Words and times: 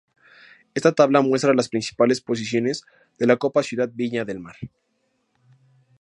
Esta 0.73 0.93
tabla 0.93 1.21
muestra 1.21 1.53
las 1.53 1.69
principales 1.69 2.21
posiciones 2.21 2.85
de 3.19 3.27
la 3.27 3.37
Copa 3.37 3.61
Ciudad 3.61 3.91
Viña 3.93 4.25
del 4.25 4.39
Mar. 4.39 4.55